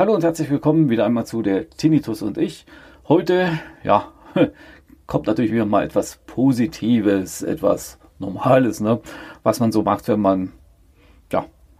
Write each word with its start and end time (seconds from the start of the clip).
Hallo 0.00 0.14
und 0.14 0.24
herzlich 0.24 0.48
willkommen 0.48 0.88
wieder 0.88 1.04
einmal 1.04 1.26
zu 1.26 1.42
der 1.42 1.68
Tinnitus 1.68 2.22
und 2.22 2.38
ich. 2.38 2.64
Heute, 3.06 3.58
ja, 3.82 4.12
kommt 5.06 5.26
natürlich 5.26 5.52
wieder 5.52 5.66
mal 5.66 5.84
etwas 5.84 6.20
Positives, 6.26 7.42
etwas 7.42 7.98
Normales, 8.18 8.80
ne? 8.80 9.00
was 9.42 9.60
man 9.60 9.72
so 9.72 9.82
macht, 9.82 10.08
wenn 10.08 10.20
man 10.20 10.52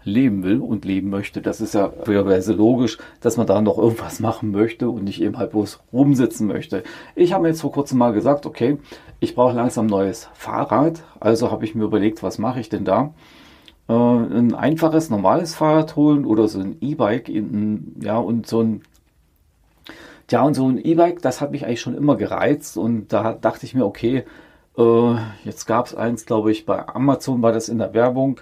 leben 0.05 0.43
will 0.43 0.61
und 0.61 0.85
leben 0.85 1.11
möchte. 1.11 1.41
Das 1.43 1.61
ist 1.61 1.75
ja 1.75 1.91
fairerweise 1.91 2.53
logisch, 2.53 2.99
dass 3.21 3.37
man 3.37 3.47
da 3.47 3.61
noch 3.61 3.79
irgendwas 3.79 4.21
machen 4.21 4.51
möchte 4.51 4.89
und 4.89 5.05
nicht 5.05 5.21
eben 5.21 5.39
halt 5.39 5.51
bloß 5.51 5.81
rumsitzen 5.93 6.47
möchte. 6.47 6.83
Ich 7.15 7.33
habe 7.33 7.43
mir 7.43 7.49
jetzt 7.49 7.61
vor 7.61 7.73
kurzem 7.73 7.99
mal 7.99 8.13
gesagt, 8.13 8.47
okay, 8.47 8.79
ich 9.21 9.35
brauche 9.35 9.55
langsam 9.55 9.87
neues 9.87 10.29
Fahrrad. 10.35 11.03
Also 11.21 11.51
habe 11.51 11.65
ich 11.65 11.75
mir 11.75 11.85
überlegt, 11.85 12.23
was 12.23 12.39
mache 12.39 12.61
ich 12.61 12.69
denn 12.69 12.85
da? 12.85 13.13
äh, 13.91 13.93
ein 13.93 14.55
einfaches, 14.55 15.11
normales 15.11 15.55
Fahrrad 15.55 15.97
holen 15.97 16.25
oder 16.25 16.49
so 16.49 16.61
ein 16.61 16.77
E-Bike, 16.81 17.29
ja, 18.01 18.19
und 18.19 18.47
so 18.47 18.63
ein, 18.63 18.83
ja, 20.31 20.43
und 20.43 20.55
so 20.55 20.69
ein 20.69 20.79
E-Bike, 20.79 21.21
das 21.23 21.41
hat 21.41 21.51
mich 21.51 21.67
eigentlich 21.67 21.81
schon 21.81 21.97
immer 21.97 22.17
gereizt 22.17 22.77
und 22.77 23.09
da 23.13 23.33
dachte 23.33 23.67
ich 23.67 23.75
mir, 23.75 23.85
okay, 23.85 24.25
äh, 24.79 25.15
jetzt 25.45 25.67
gab 25.67 25.87
es 25.87 25.95
eins, 25.95 26.25
glaube 26.25 26.53
ich, 26.53 26.67
bei 26.67 26.87
Amazon 26.89 27.43
war 27.43 27.53
das 27.53 27.69
in 27.69 27.79
der 27.79 27.93
Werbung, 27.93 28.41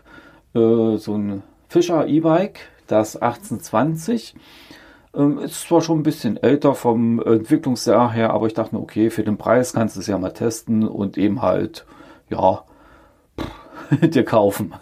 äh, 0.54 0.96
so 0.98 1.15
ein 1.16 1.43
Fischer 1.68 2.06
E-Bike, 2.06 2.60
das 2.86 3.16
1820. 3.16 4.34
Ähm, 5.14 5.38
ist 5.38 5.68
zwar 5.68 5.82
schon 5.82 6.00
ein 6.00 6.02
bisschen 6.02 6.36
älter 6.38 6.74
vom 6.74 7.20
Entwicklungsjahr 7.20 8.10
her, 8.10 8.30
aber 8.30 8.46
ich 8.46 8.54
dachte 8.54 8.74
mir, 8.74 8.80
okay, 8.80 9.10
für 9.10 9.22
den 9.22 9.36
Preis 9.36 9.74
kannst 9.74 9.96
du 9.96 10.00
es 10.00 10.06
ja 10.06 10.18
mal 10.18 10.32
testen 10.32 10.88
und 10.88 11.18
eben 11.18 11.42
halt, 11.42 11.84
ja, 12.30 12.65
dir 14.02 14.24
kaufen. 14.24 14.74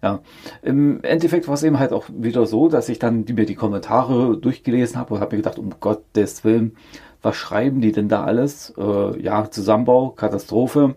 Ja, 0.00 0.20
im 0.62 1.02
Endeffekt 1.04 1.46
war 1.46 1.54
es 1.54 1.62
eben 1.62 1.78
halt 1.78 1.92
auch 1.92 2.06
wieder 2.08 2.44
so, 2.46 2.68
dass 2.68 2.88
ich 2.88 2.98
dann 2.98 3.24
mir 3.28 3.46
die 3.46 3.54
Kommentare 3.54 4.36
durchgelesen 4.36 4.98
habe 4.98 5.14
und 5.14 5.20
habe 5.20 5.36
mir 5.36 5.42
gedacht, 5.42 5.58
um 5.60 5.70
Gottes 5.78 6.42
Willen, 6.42 6.76
was 7.20 7.36
schreiben 7.36 7.80
die 7.80 7.92
denn 7.92 8.08
da 8.08 8.24
alles? 8.24 8.74
Äh, 8.76 9.20
ja, 9.20 9.48
Zusammenbau, 9.48 10.10
Katastrophe, 10.10 10.96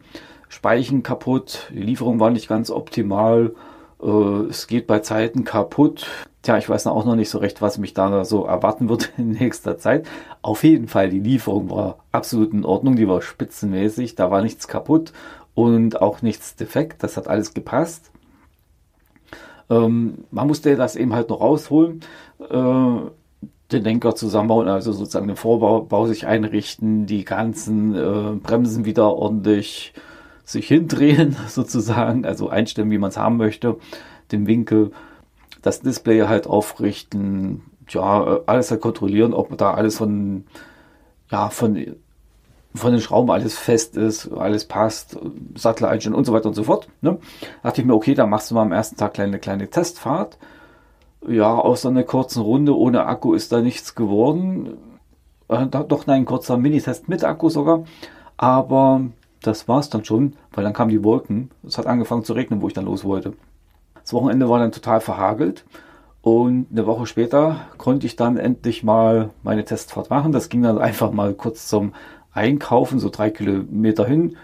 Speichen 0.49 1.03
kaputt, 1.03 1.71
die 1.71 1.81
Lieferung 1.81 2.19
war 2.19 2.31
nicht 2.31 2.47
ganz 2.47 2.71
optimal, 2.71 3.53
es 4.49 4.67
geht 4.67 4.87
bei 4.87 4.99
Zeiten 4.99 5.43
kaputt. 5.43 6.07
Tja, 6.41 6.57
ich 6.57 6.69
weiß 6.69 6.85
auch 6.87 7.05
noch 7.05 7.15
nicht 7.15 7.29
so 7.29 7.39
recht, 7.39 7.61
was 7.61 7.77
mich 7.77 7.93
da 7.93 8.23
so 8.23 8.45
erwarten 8.45 8.89
wird 8.89 9.13
in 9.17 9.31
nächster 9.31 9.77
Zeit. 9.77 10.07
Auf 10.41 10.63
jeden 10.63 10.87
Fall, 10.87 11.09
die 11.09 11.19
Lieferung 11.19 11.69
war 11.69 11.97
absolut 12.11 12.53
in 12.53 12.65
Ordnung, 12.65 12.95
die 12.95 13.07
war 13.07 13.21
spitzenmäßig, 13.21 14.15
da 14.15 14.29
war 14.31 14.41
nichts 14.41 14.67
kaputt 14.67 15.11
und 15.55 16.01
auch 16.01 16.21
nichts 16.21 16.55
defekt, 16.55 17.01
das 17.01 17.17
hat 17.17 17.27
alles 17.27 17.53
gepasst. 17.53 18.11
Ähm, 19.69 20.25
man 20.29 20.47
musste 20.47 20.75
das 20.75 20.95
eben 20.95 21.13
halt 21.13 21.29
noch 21.29 21.41
rausholen, 21.41 22.01
äh, 22.39 22.97
den 23.71 23.83
Lenker 23.83 24.15
zusammenbauen, 24.15 24.67
also 24.67 24.91
sozusagen 24.91 25.27
den 25.27 25.37
Vorbau 25.37 26.05
sich 26.05 26.27
einrichten, 26.27 27.07
die 27.07 27.25
ganzen 27.25 27.95
äh, 27.95 28.35
Bremsen 28.35 28.85
wieder 28.85 29.11
ordentlich 29.15 29.93
sich 30.45 30.67
hindrehen, 30.67 31.35
sozusagen, 31.47 32.25
also 32.25 32.49
einstellen, 32.49 32.91
wie 32.91 32.97
man 32.97 33.09
es 33.09 33.17
haben 33.17 33.37
möchte, 33.37 33.77
den 34.31 34.47
Winkel, 34.47 34.91
das 35.61 35.81
Display 35.81 36.21
halt 36.21 36.47
aufrichten, 36.47 37.63
ja, 37.89 38.39
alles 38.45 38.71
halt 38.71 38.81
kontrollieren, 38.81 39.33
ob 39.33 39.57
da 39.57 39.73
alles 39.73 39.97
von, 39.97 40.45
ja, 41.29 41.49
von 41.49 41.95
von 42.75 42.91
den 42.91 43.01
Schrauben 43.01 43.31
alles 43.31 43.57
fest 43.57 43.95
ist, 43.97 44.31
alles 44.31 44.65
passt, 44.65 45.17
Sattel 45.55 45.85
einstellen 45.85 46.15
und 46.15 46.25
so 46.25 46.33
weiter 46.33 46.49
und 46.49 46.55
so 46.55 46.63
fort. 46.63 46.89
Ne? 47.01 47.17
dachte 47.63 47.81
ich 47.81 47.87
mir, 47.87 47.95
okay, 47.95 48.13
dann 48.13 48.29
machst 48.29 48.51
du 48.51 48.55
mal 48.55 48.63
am 48.63 48.71
ersten 48.71 48.97
Tag 48.97 49.17
eine 49.19 49.39
kleine 49.39 49.69
Testfahrt. 49.69 50.37
Ja, 51.27 51.61
so 51.75 51.87
einer 51.87 52.03
kurzen 52.03 52.41
Runde 52.41 52.77
ohne 52.77 53.05
Akku 53.05 53.33
ist 53.33 53.51
da 53.51 53.61
nichts 53.61 53.95
geworden. 53.95 54.77
Äh, 55.47 55.65
doch, 55.67 56.05
nein, 56.05 56.21
ein 56.21 56.25
kurzer 56.25 56.57
Minitest 56.57 57.09
mit 57.09 57.23
Akku 57.23 57.49
sogar. 57.49 57.85
Aber 58.37 59.01
das 59.45 59.67
war 59.67 59.79
es 59.79 59.89
dann 59.89 60.05
schon, 60.05 60.33
weil 60.51 60.63
dann 60.63 60.73
kamen 60.73 60.91
die 60.91 61.03
Wolken. 61.03 61.51
Es 61.65 61.77
hat 61.77 61.87
angefangen 61.87 62.23
zu 62.23 62.33
regnen, 62.33 62.61
wo 62.61 62.67
ich 62.67 62.73
dann 62.73 62.85
los 62.85 63.03
wollte. 63.03 63.33
Das 63.95 64.13
Wochenende 64.13 64.49
war 64.49 64.59
dann 64.59 64.71
total 64.71 65.01
verhagelt. 65.01 65.65
Und 66.21 66.67
eine 66.71 66.87
Woche 66.87 67.05
später 67.05 67.67
konnte 67.77 68.07
ich 68.07 68.15
dann 68.15 68.37
endlich 68.37 68.83
mal 68.83 69.29
meine 69.43 69.63
Testfahrt 69.63 70.09
machen. 70.09 70.31
Das 70.31 70.49
ging 70.49 70.63
dann 70.63 70.79
einfach 70.79 71.11
mal 71.11 71.33
kurz 71.33 71.67
zum 71.67 71.93
einkaufen, 72.33 72.99
so 72.99 73.09
drei 73.09 73.29
Kilometer 73.29 74.05
hin 74.05 74.35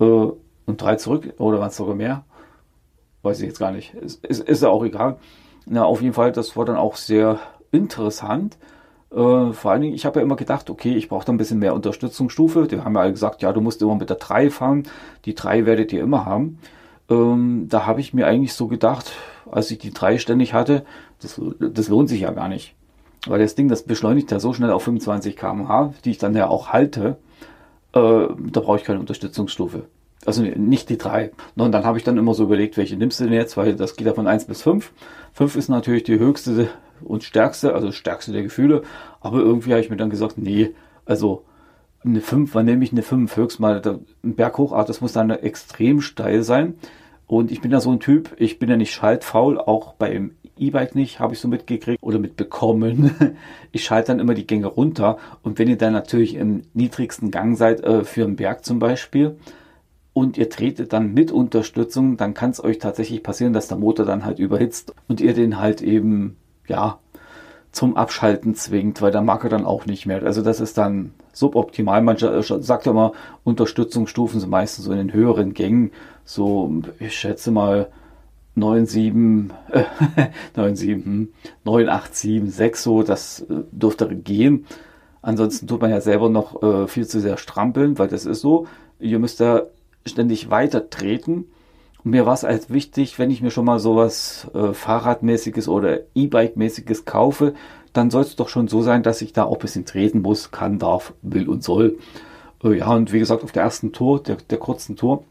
äh, 0.00 0.04
und 0.04 0.80
drei 0.80 0.96
zurück 0.96 1.34
oder 1.38 1.60
was 1.60 1.76
sogar 1.76 1.94
mehr. 1.94 2.24
Weiß 3.22 3.40
ich 3.40 3.46
jetzt 3.46 3.58
gar 3.58 3.72
nicht. 3.72 3.94
Ist, 3.94 4.24
ist, 4.24 4.40
ist 4.40 4.62
ja 4.62 4.70
auch 4.70 4.84
egal. 4.84 5.18
Na, 5.66 5.84
auf 5.84 6.00
jeden 6.02 6.14
Fall, 6.14 6.32
das 6.32 6.56
war 6.56 6.64
dann 6.64 6.76
auch 6.76 6.96
sehr 6.96 7.38
interessant. 7.70 8.56
Äh, 9.12 9.52
vor 9.52 9.70
allen 9.70 9.82
Dingen, 9.82 9.94
ich 9.94 10.06
habe 10.06 10.20
ja 10.20 10.24
immer 10.24 10.36
gedacht, 10.36 10.70
okay, 10.70 10.94
ich 10.94 11.08
brauche 11.08 11.24
da 11.26 11.32
ein 11.32 11.38
bisschen 11.38 11.58
mehr 11.58 11.74
Unterstützungsstufe. 11.74 12.66
Die 12.66 12.80
haben 12.80 12.94
ja 12.94 13.02
alle 13.02 13.12
gesagt, 13.12 13.42
ja, 13.42 13.52
du 13.52 13.60
musst 13.60 13.82
immer 13.82 13.94
mit 13.94 14.10
der 14.10 14.16
3 14.16 14.50
fahren. 14.50 14.84
Die 15.24 15.34
3 15.34 15.66
werdet 15.66 15.92
ihr 15.92 16.02
immer 16.02 16.24
haben. 16.24 16.58
Ähm, 17.10 17.66
da 17.68 17.86
habe 17.86 18.00
ich 18.00 18.14
mir 18.14 18.26
eigentlich 18.26 18.54
so 18.54 18.68
gedacht, 18.68 19.12
als 19.50 19.70
ich 19.70 19.78
die 19.78 19.92
3 19.92 20.18
ständig 20.18 20.54
hatte, 20.54 20.84
das, 21.20 21.40
das 21.60 21.88
lohnt 21.88 22.08
sich 22.08 22.22
ja 22.22 22.30
gar 22.30 22.48
nicht. 22.48 22.74
Weil 23.26 23.40
das 23.40 23.54
Ding, 23.54 23.68
das 23.68 23.84
beschleunigt 23.84 24.30
ja 24.30 24.40
so 24.40 24.52
schnell 24.52 24.70
auf 24.70 24.82
25 24.84 25.36
km/h, 25.36 25.94
die 26.04 26.10
ich 26.10 26.18
dann 26.18 26.34
ja 26.34 26.48
auch 26.48 26.68
halte, 26.68 27.18
äh, 27.92 27.98
da 28.28 28.60
brauche 28.60 28.78
ich 28.78 28.84
keine 28.84 28.98
Unterstützungsstufe. 29.00 29.84
Also 30.24 30.42
nicht 30.42 30.88
die 30.88 30.98
drei. 30.98 31.32
Und 31.56 31.72
dann 31.72 31.84
habe 31.84 31.98
ich 31.98 32.04
dann 32.04 32.16
immer 32.16 32.34
so 32.34 32.44
überlegt, 32.44 32.76
welche 32.76 32.96
nimmst 32.96 33.20
du 33.20 33.24
denn 33.24 33.32
jetzt, 33.32 33.56
weil 33.56 33.74
das 33.74 33.96
geht 33.96 34.06
ja 34.06 34.14
von 34.14 34.26
1 34.26 34.44
bis 34.44 34.62
5. 34.62 34.92
5 35.32 35.56
ist 35.56 35.68
natürlich 35.68 36.04
die 36.04 36.18
höchste 36.18 36.68
und 37.02 37.24
stärkste, 37.24 37.74
also 37.74 37.90
stärkste 37.90 38.32
der 38.32 38.42
Gefühle. 38.42 38.82
Aber 39.20 39.38
irgendwie 39.38 39.72
habe 39.72 39.80
ich 39.80 39.90
mir 39.90 39.96
dann 39.96 40.10
gesagt, 40.10 40.38
nee, 40.38 40.70
also 41.04 41.44
eine 42.04 42.20
5, 42.20 42.54
wann 42.54 42.66
nehme 42.66 42.84
ich 42.84 42.92
eine 42.92 43.02
5? 43.02 43.36
Höchst 43.36 43.60
mal 43.60 43.82
ein 44.22 44.34
Berg 44.34 44.58
hoch, 44.58 44.72
ah, 44.72 44.84
das 44.84 45.00
muss 45.00 45.12
dann 45.12 45.30
extrem 45.30 46.00
steil 46.00 46.42
sein. 46.42 46.74
Und 47.26 47.50
ich 47.50 47.60
bin 47.60 47.70
ja 47.70 47.80
so 47.80 47.90
ein 47.90 48.00
Typ, 48.00 48.34
ich 48.36 48.58
bin 48.58 48.68
ja 48.68 48.76
nicht 48.76 48.92
schaltfaul, 48.92 49.58
auch 49.58 49.94
beim 49.94 50.32
E-Bike 50.58 50.94
nicht, 50.94 51.18
habe 51.18 51.32
ich 51.32 51.40
so 51.40 51.48
mitgekriegt 51.48 52.02
oder 52.02 52.18
mitbekommen. 52.18 53.14
Ich 53.74 53.84
schalte 53.84 54.08
dann 54.08 54.20
immer 54.20 54.34
die 54.34 54.46
Gänge 54.46 54.66
runter 54.66 55.16
und 55.42 55.58
wenn 55.58 55.66
ihr 55.66 55.78
dann 55.78 55.94
natürlich 55.94 56.34
im 56.34 56.62
niedrigsten 56.74 57.30
Gang 57.30 57.56
seid, 57.56 57.82
äh, 57.82 58.04
für 58.04 58.24
einen 58.24 58.36
Berg 58.36 58.66
zum 58.66 58.78
Beispiel, 58.78 59.36
und 60.14 60.36
ihr 60.36 60.50
tretet 60.50 60.92
dann 60.92 61.14
mit 61.14 61.32
Unterstützung, 61.32 62.16
dann 62.16 62.34
kann 62.34 62.50
es 62.50 62.62
euch 62.62 62.78
tatsächlich 62.78 63.22
passieren, 63.22 63.52
dass 63.52 63.68
der 63.68 63.78
Motor 63.78 64.04
dann 64.04 64.24
halt 64.24 64.38
überhitzt 64.38 64.94
und 65.08 65.20
ihr 65.20 65.34
den 65.34 65.58
halt 65.58 65.82
eben, 65.82 66.36
ja, 66.66 66.98
zum 67.72 67.96
Abschalten 67.96 68.54
zwingt, 68.54 69.00
weil 69.00 69.10
dann 69.10 69.24
mag 69.24 69.42
er 69.44 69.50
dann 69.50 69.64
auch 69.64 69.86
nicht 69.86 70.04
mehr. 70.04 70.22
Also 70.22 70.42
das 70.42 70.60
ist 70.60 70.76
dann 70.76 71.14
suboptimal. 71.32 72.02
Man 72.02 72.18
sagt 72.18 72.84
ja 72.84 72.92
immer, 72.92 73.12
Unterstützungsstufen 73.44 74.40
sind 74.40 74.50
meistens 74.50 74.84
so 74.84 74.92
in 74.92 74.98
den 74.98 75.12
höheren 75.14 75.54
Gängen. 75.54 75.90
So, 76.24 76.70
ich 77.00 77.14
schätze 77.14 77.50
mal, 77.50 77.88
97, 78.56 79.50
äh, 79.70 79.84
97, 80.54 81.28
987, 81.64 82.42
6 82.54 82.82
so, 82.82 83.02
das 83.02 83.40
äh, 83.40 83.62
dürfte 83.70 84.14
gehen. 84.14 84.66
Ansonsten 85.22 85.66
tut 85.66 85.80
man 85.80 85.90
ja 85.90 86.02
selber 86.02 86.28
noch 86.28 86.62
äh, 86.62 86.86
viel 86.86 87.06
zu 87.06 87.20
sehr 87.20 87.38
strampeln, 87.38 87.98
weil 87.98 88.08
das 88.08 88.26
ist 88.26 88.42
so. 88.42 88.66
Ihr 88.98 89.18
müsst 89.18 89.40
da 89.40 89.62
ständig 90.06 90.50
weiter 90.50 90.90
treten. 90.90 91.46
Und 92.04 92.10
mir 92.10 92.26
war 92.26 92.34
es 92.34 92.42
halt 92.42 92.70
wichtig, 92.70 93.18
wenn 93.18 93.30
ich 93.30 93.42
mir 93.42 93.50
schon 93.50 93.64
mal 93.64 93.78
sowas 93.78 94.48
äh, 94.54 94.72
Fahrradmäßiges 94.72 95.68
oder 95.68 96.00
E-Bike-mäßiges 96.14 97.04
kaufe, 97.04 97.54
dann 97.92 98.10
soll 98.10 98.22
es 98.22 98.36
doch 98.36 98.48
schon 98.48 98.68
so 98.68 98.82
sein, 98.82 99.02
dass 99.02 99.22
ich 99.22 99.32
da 99.32 99.44
auch 99.44 99.56
ein 99.56 99.60
bisschen 99.60 99.84
treten 99.84 100.22
muss, 100.22 100.50
kann, 100.50 100.78
darf, 100.78 101.14
will 101.22 101.48
und 101.48 101.62
soll. 101.62 101.98
Äh, 102.64 102.78
ja, 102.78 102.92
und 102.92 103.12
wie 103.12 103.18
gesagt, 103.18 103.44
auf 103.44 103.52
der 103.52 103.62
ersten 103.62 103.92
Tour, 103.92 104.22
der, 104.22 104.36
der 104.36 104.58
kurzen 104.58 104.96
Tour, 104.96 105.24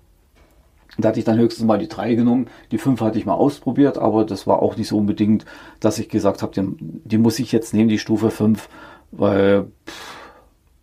da 0.97 1.09
hatte 1.09 1.19
ich 1.19 1.25
dann 1.25 1.39
höchstens 1.39 1.65
mal 1.65 1.79
die 1.79 1.87
3 1.87 2.15
genommen. 2.15 2.47
Die 2.71 2.77
5 2.77 2.99
hatte 3.01 3.17
ich 3.17 3.25
mal 3.25 3.33
ausprobiert, 3.33 3.97
aber 3.97 4.25
das 4.25 4.45
war 4.45 4.61
auch 4.61 4.75
nicht 4.75 4.89
so 4.89 4.97
unbedingt, 4.97 5.45
dass 5.79 5.99
ich 5.99 6.09
gesagt 6.09 6.41
habe, 6.41 6.53
die, 6.53 6.75
die 6.79 7.17
muss 7.17 7.39
ich 7.39 7.51
jetzt 7.51 7.73
nehmen, 7.73 7.89
die 7.89 7.99
Stufe 7.99 8.29
5, 8.29 8.69
weil 9.11 9.67
pff, 9.87 10.15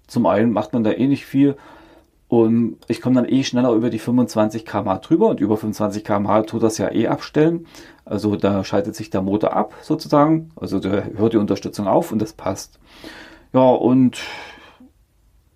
zum 0.06 0.26
einen 0.26 0.52
macht 0.52 0.72
man 0.72 0.84
da 0.84 0.92
eh 0.92 1.06
nicht 1.06 1.26
viel 1.26 1.56
und 2.28 2.76
ich 2.88 3.00
komme 3.00 3.16
dann 3.16 3.32
eh 3.32 3.42
schneller 3.42 3.72
über 3.72 3.88
die 3.88 3.98
25 3.98 4.66
km/h 4.66 4.98
drüber 4.98 5.28
und 5.28 5.40
über 5.40 5.56
25 5.56 6.04
km/h 6.04 6.42
tut 6.42 6.62
das 6.62 6.76
ja 6.78 6.92
eh 6.92 7.08
abstellen. 7.08 7.66
Also 8.04 8.36
da 8.36 8.64
schaltet 8.64 8.94
sich 8.94 9.10
der 9.10 9.22
Motor 9.22 9.54
ab 9.54 9.74
sozusagen, 9.82 10.50
also 10.56 10.78
da 10.78 11.04
hört 11.16 11.32
die 11.32 11.38
Unterstützung 11.38 11.86
auf 11.86 12.12
und 12.12 12.20
das 12.20 12.34
passt. 12.34 12.78
Ja, 13.54 13.70
und 13.70 14.18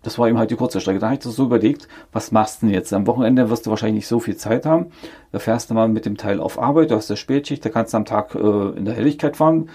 das 0.02 0.19
war 0.19 0.28
eben 0.28 0.38
halt 0.38 0.50
die 0.50 0.56
kurze 0.56 0.80
Strecke. 0.80 0.98
Da 0.98 1.10
habe 1.10 1.16
ich 1.16 1.22
so 1.22 1.44
überlegt, 1.44 1.88
was 2.10 2.32
machst 2.32 2.62
du 2.62 2.66
denn 2.66 2.75
jetzt? 2.75 2.92
Am 2.92 3.06
Wochenende 3.06 3.50
wirst 3.50 3.66
du 3.66 3.70
wahrscheinlich 3.70 3.96
nicht 3.96 4.08
so 4.08 4.18
viel 4.18 4.36
Zeit 4.36 4.66
haben. 4.66 4.86
Da 5.30 5.38
fährst 5.38 5.70
du 5.70 5.75
mal 5.75 5.88
mit 5.88 6.06
dem 6.06 6.16
Teil 6.16 6.40
auf 6.40 6.58
Arbeit, 6.58 6.90
du 6.90 6.96
hast 6.96 7.10
der 7.10 7.16
Spätschicht, 7.16 7.64
da 7.64 7.68
kannst 7.68 7.92
du 7.92 7.98
am 7.98 8.04
Tag 8.06 8.34
äh, 8.34 8.38
in 8.38 8.86
der 8.86 8.94
Helligkeit 8.94 9.36
fahren, 9.36 9.68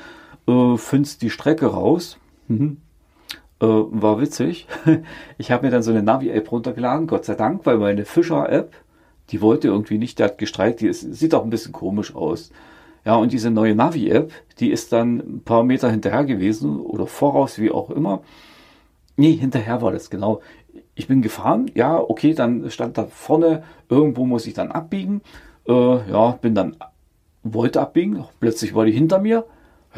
äh, 0.48 0.78
findest 0.78 1.22
die 1.22 1.30
Strecke 1.30 1.68
raus. 1.68 2.18
Mhm. 2.48 2.78
Äh, 3.60 3.66
war 3.66 4.20
witzig. 4.22 4.68
Ich 5.38 5.52
habe 5.52 5.66
mir 5.66 5.72
dann 5.72 5.84
so 5.84 5.92
eine 5.92 6.04
Navi-App 6.04 6.52
runtergeladen, 6.52 7.08
Gott 7.08 7.26
sei 7.26 7.36
Dank, 7.36 7.66
weil 7.66 7.78
meine 7.78 8.06
Fischer-App, 8.06 8.74
die 9.30 9.42
wollte 9.42 9.68
irgendwie 9.68 9.98
nicht, 9.98 10.20
der 10.20 10.28
hat 10.28 10.38
gestreikt, 10.38 10.82
die 10.82 10.88
ist, 10.88 11.02
sieht 11.02 11.34
auch 11.36 11.44
ein 11.44 11.50
bisschen 11.50 11.74
komisch 11.74 12.16
aus. 12.16 12.52
Ja, 13.06 13.16
und 13.16 13.32
diese 13.32 13.52
neue 13.52 13.76
Navi-App, 13.76 14.32
die 14.60 14.70
ist 14.72 14.92
dann 14.94 15.18
ein 15.20 15.42
paar 15.44 15.64
Meter 15.64 15.90
hinterher 15.90 16.26
gewesen 16.26 16.80
oder 16.80 17.08
voraus, 17.08 17.58
wie 17.60 17.72
auch 17.72 17.90
immer. 17.90 18.22
Nee, 19.16 19.34
hinterher 19.34 19.82
war 19.82 19.92
das 19.92 20.10
genau. 20.10 20.42
Ich 20.94 21.08
bin 21.08 21.22
gefahren, 21.22 21.72
ja, 21.74 22.00
okay, 22.00 22.34
dann 22.34 22.70
stand 22.70 22.98
da 22.98 23.06
vorne, 23.06 23.64
irgendwo 23.90 24.26
muss 24.26 24.46
ich 24.46 24.54
dann 24.54 24.72
abbiegen. 24.72 25.22
Äh, 25.68 26.12
ja, 26.12 26.32
bin 26.42 26.54
dann, 26.56 26.76
wollte 27.44 27.82
abbiegen, 27.82 28.24
plötzlich 28.40 28.76
war 28.76 28.86
die 28.86 28.92
hinter 28.92 29.20
mir. 29.20 29.46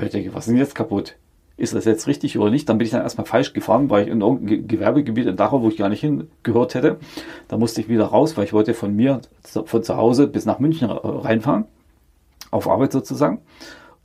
Ich 0.02 0.12
denke, 0.12 0.34
was 0.34 0.46
ist 0.48 0.52
denn 0.52 0.58
jetzt 0.58 0.76
kaputt? 0.76 1.16
Ist 1.60 1.76
das 1.76 1.84
jetzt 1.84 2.08
richtig 2.08 2.40
oder 2.40 2.52
nicht? 2.52 2.70
Dann 2.70 2.78
bin 2.78 2.86
ich 2.86 2.92
dann 2.92 3.02
erstmal 3.02 3.28
falsch 3.28 3.52
gefahren, 3.52 3.90
weil 3.90 4.04
ich 4.04 4.10
in 4.10 4.22
irgendein 4.22 4.66
Gewerbegebiet 4.66 5.28
in 5.28 5.36
Dachau, 5.36 5.62
wo 5.62 5.68
ich 5.68 5.76
gar 5.76 5.90
nicht 5.90 6.00
hingehört 6.00 6.74
hätte. 6.74 7.00
Da 7.50 7.58
musste 7.58 7.82
ich 7.82 7.90
wieder 7.90 8.06
raus, 8.06 8.38
weil 8.38 8.46
ich 8.46 8.54
wollte 8.54 8.74
von 8.74 8.96
mir, 8.96 9.20
von 9.44 9.84
zu 9.84 9.98
Hause 9.98 10.28
bis 10.28 10.46
nach 10.46 10.60
München 10.60 10.90
reinfahren 10.90 11.66
auf 12.50 12.70
Arbeit 12.70 12.94
sozusagen. 12.94 13.42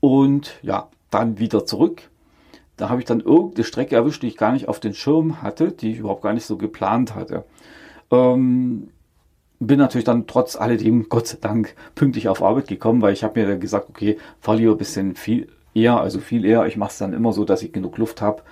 Und 0.00 0.58
ja, 0.62 0.88
dann 1.10 1.38
wieder 1.38 1.64
zurück. 1.64 2.10
Da 2.76 2.88
habe 2.88 3.00
ich 3.00 3.06
dann 3.06 3.20
irgendeine 3.20 3.64
Strecke 3.64 3.94
erwischt, 3.94 4.22
die 4.22 4.26
ich 4.26 4.36
gar 4.36 4.52
nicht 4.52 4.68
auf 4.68 4.80
den 4.80 4.94
Schirm 4.94 5.40
hatte, 5.40 5.70
die 5.70 5.92
ich 5.92 5.98
überhaupt 5.98 6.22
gar 6.22 6.32
nicht 6.32 6.46
so 6.46 6.56
geplant 6.56 7.14
hatte. 7.14 7.44
Ähm, 8.10 8.88
bin 9.60 9.78
natürlich 9.78 10.04
dann 10.04 10.26
trotz 10.26 10.56
alledem, 10.56 11.08
Gott 11.08 11.28
sei 11.28 11.38
Dank, 11.40 11.76
pünktlich 11.94 12.28
auf 12.28 12.42
Arbeit 12.42 12.66
gekommen, 12.66 13.00
weil 13.00 13.12
ich 13.12 13.22
habe 13.22 13.40
mir 13.40 13.46
dann 13.46 13.60
gesagt, 13.60 13.88
okay, 13.90 14.18
fahr 14.40 14.56
lieber 14.56 14.72
ein 14.72 14.78
bisschen 14.78 15.14
viel 15.14 15.48
eher, 15.74 16.00
also 16.00 16.20
viel 16.20 16.44
eher. 16.44 16.66
Ich 16.66 16.76
mache 16.76 16.90
es 16.90 16.98
dann 16.98 17.12
immer 17.12 17.32
so, 17.32 17.44
dass 17.44 17.62
ich 17.62 17.72
genug 17.72 17.98
Luft 17.98 18.22
habe. 18.22 18.42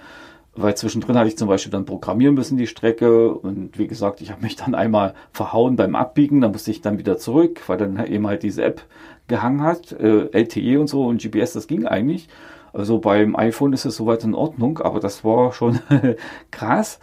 Weil 0.55 0.77
zwischendrin 0.77 1.17
hatte 1.17 1.29
ich 1.29 1.39
zum 1.39 1.49
Beispiel 1.49 1.73
dann 1.73 1.87
programmieren 1.87 2.35
müssen, 2.35 2.59
die 2.59 2.67
Strecke. 2.67 3.33
Und 3.33 3.79
wie 3.79 3.87
gesagt, 3.87 4.21
ich 4.21 4.31
habe 4.31 4.43
mich 4.43 4.57
dann 4.57 4.75
einmal 4.75 5.15
verhauen 5.33 5.77
beim 5.77 5.95
Abbiegen. 5.95 6.41
Dann 6.43 6.53
musste 6.53 6.71
ich 6.71 6.83
dann 6.83 6.99
wieder 6.99 7.17
zurück, 7.17 7.63
weil 7.69 7.79
dann 7.79 8.05
eben 8.07 8.27
halt 8.27 8.43
diese 8.43 8.63
App 8.63 8.83
gehangen 9.29 9.63
hat, 9.63 9.93
äh, 9.93 10.29
LTE 10.33 10.79
und 10.79 10.89
so 10.89 11.07
und 11.07 11.23
GPS, 11.23 11.55
das 11.55 11.67
ging 11.67 11.87
eigentlich. 11.87 12.29
Also 12.73 12.99
beim 12.99 13.37
iPhone 13.37 13.73
ist 13.73 13.85
es 13.85 13.97
soweit 13.97 14.25
in 14.25 14.35
Ordnung, 14.35 14.79
aber 14.79 15.01
das 15.01 15.25
war 15.25 15.53
schon 15.53 15.79
krass. 16.51 17.01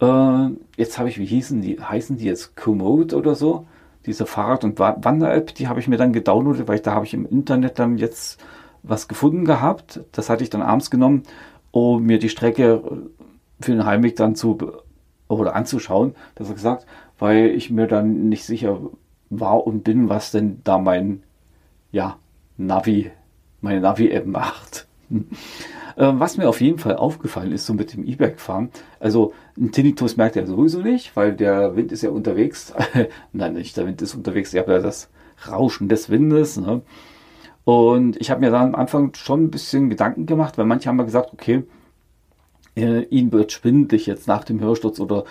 Äh, 0.00 0.48
jetzt 0.76 0.98
habe 0.98 1.08
ich, 1.08 1.18
wie 1.18 1.24
hießen 1.24 1.60
die, 1.60 1.80
heißen 1.80 2.16
die 2.16 2.24
jetzt 2.24 2.56
Komoot 2.56 3.14
oder 3.14 3.34
so? 3.34 3.66
Diese 4.06 4.26
Fahrrad- 4.26 4.64
und 4.64 4.80
Wander-App, 4.80 5.54
die 5.54 5.68
habe 5.68 5.78
ich 5.78 5.86
mir 5.86 5.96
dann 5.96 6.12
gedownloadet, 6.12 6.66
weil 6.66 6.76
ich, 6.76 6.82
da 6.82 6.94
habe 6.94 7.06
ich 7.06 7.14
im 7.14 7.24
Internet 7.24 7.78
dann 7.78 7.98
jetzt 7.98 8.40
was 8.82 9.08
gefunden 9.08 9.44
gehabt. 9.44 10.00
Das 10.12 10.28
hatte 10.28 10.42
ich 10.42 10.50
dann 10.50 10.62
abends 10.62 10.90
genommen, 10.90 11.22
um 11.70 12.02
mir 12.02 12.18
die 12.18 12.28
Strecke 12.28 12.82
für 13.60 13.72
den 13.72 13.84
Heimweg 13.84 14.16
dann 14.16 14.34
zu 14.34 14.58
oder 15.28 15.54
anzuschauen, 15.54 16.14
das 16.34 16.48
er 16.48 16.54
gesagt, 16.54 16.86
weil 17.18 17.46
ich 17.46 17.70
mir 17.70 17.86
dann 17.86 18.28
nicht 18.28 18.44
sicher 18.44 18.78
war 19.30 19.66
und 19.66 19.82
bin, 19.82 20.08
was 20.08 20.30
denn 20.30 20.60
da 20.64 20.78
mein 20.78 21.22
ja, 21.90 22.18
Navi, 22.58 23.10
meine 23.60 23.80
Navi-App 23.80 24.26
macht. 24.26 24.86
Ähm, 25.96 26.20
was 26.20 26.38
mir 26.38 26.48
auf 26.48 26.62
jeden 26.62 26.78
Fall 26.78 26.96
aufgefallen 26.96 27.52
ist, 27.52 27.66
so 27.66 27.74
mit 27.74 27.92
dem 27.92 28.06
E-Bike-Fahren, 28.06 28.70
also 28.98 29.34
ein 29.58 29.72
Tinnitus 29.72 30.16
merkt 30.16 30.36
er 30.36 30.46
sowieso 30.46 30.80
nicht, 30.80 31.14
weil 31.16 31.34
der 31.34 31.76
Wind 31.76 31.92
ist 31.92 32.00
ja 32.00 32.08
unterwegs. 32.08 32.72
Nein, 33.34 33.52
nicht 33.52 33.76
der 33.76 33.86
Wind 33.86 34.00
ist 34.00 34.14
unterwegs, 34.14 34.54
ihr 34.54 34.60
habt 34.60 34.70
ja 34.70 34.78
das 34.78 35.10
Rauschen 35.46 35.90
des 35.90 36.08
Windes. 36.08 36.56
Ne? 36.56 36.80
Und 37.64 38.20
ich 38.20 38.30
habe 38.30 38.40
mir 38.40 38.50
dann 38.50 38.74
am 38.74 38.74
Anfang 38.74 39.14
schon 39.14 39.44
ein 39.44 39.50
bisschen 39.50 39.88
Gedanken 39.88 40.26
gemacht, 40.26 40.58
weil 40.58 40.64
manche 40.64 40.88
haben 40.88 40.96
mir 40.96 41.04
gesagt, 41.04 41.32
okay, 41.32 41.64
äh, 42.76 43.02
ihnen 43.04 43.32
wird 43.32 43.52
schwindlig 43.52 44.06
jetzt 44.06 44.26
nach 44.26 44.44
dem 44.44 44.60
Hörsturz 44.60 44.98
oder 44.98 45.24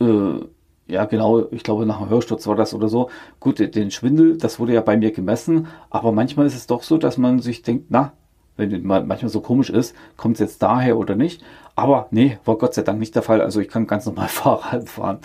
äh, 0.00 0.40
ja, 0.88 1.04
genau, 1.06 1.46
ich 1.50 1.62
glaube, 1.62 1.86
nach 1.86 2.00
dem 2.00 2.10
Hörsturz 2.10 2.46
war 2.46 2.56
das 2.56 2.74
oder 2.74 2.88
so. 2.88 3.08
Gut, 3.40 3.58
den 3.60 3.90
Schwindel, 3.90 4.36
das 4.36 4.58
wurde 4.58 4.74
ja 4.74 4.80
bei 4.80 4.96
mir 4.96 5.12
gemessen, 5.12 5.68
aber 5.90 6.12
manchmal 6.12 6.46
ist 6.46 6.56
es 6.56 6.66
doch 6.66 6.82
so, 6.82 6.98
dass 6.98 7.16
man 7.16 7.38
sich 7.38 7.62
denkt, 7.62 7.86
na, 7.88 8.12
wenn 8.56 8.84
manchmal 8.84 9.28
so 9.28 9.40
komisch 9.40 9.70
ist, 9.70 9.94
kommt 10.16 10.34
es 10.34 10.40
jetzt 10.40 10.62
daher 10.62 10.98
oder 10.98 11.14
nicht. 11.16 11.42
Aber 11.74 12.08
nee, 12.10 12.38
war 12.44 12.58
Gott 12.58 12.74
sei 12.74 12.82
Dank 12.82 12.98
nicht 12.98 13.14
der 13.14 13.22
Fall. 13.22 13.40
Also 13.40 13.60
ich 13.60 13.68
kann 13.68 13.86
ganz 13.86 14.04
normal 14.04 14.28
Fahrrad 14.28 14.88
fahren. 14.88 15.18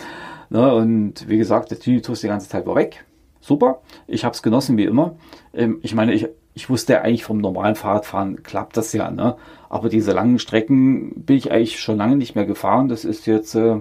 Ne? 0.50 0.74
Und 0.74 1.28
wie 1.28 1.38
gesagt, 1.38 1.70
der 1.70 1.78
Tinnitus 1.78 2.20
die 2.22 2.28
ganze 2.28 2.48
Zeit 2.48 2.66
war 2.66 2.74
weg. 2.74 3.04
Super, 3.40 3.80
ich 4.06 4.24
habe 4.24 4.34
es 4.34 4.42
genossen 4.42 4.76
wie 4.76 4.84
immer. 4.84 5.16
Ähm, 5.54 5.78
ich 5.82 5.94
meine, 5.94 6.12
ich, 6.12 6.28
ich 6.58 6.68
wusste 6.68 7.00
eigentlich 7.02 7.22
vom 7.22 7.38
normalen 7.38 7.76
Fahrradfahren 7.76 8.42
klappt 8.42 8.76
das 8.76 8.92
ja, 8.92 9.12
ne? 9.12 9.36
Aber 9.68 9.88
diese 9.88 10.10
langen 10.10 10.40
Strecken 10.40 11.24
bin 11.24 11.36
ich 11.36 11.52
eigentlich 11.52 11.78
schon 11.78 11.98
lange 11.98 12.16
nicht 12.16 12.34
mehr 12.34 12.46
gefahren. 12.46 12.88
Das 12.88 13.04
ist 13.04 13.26
jetzt 13.26 13.54
äh, 13.54 13.76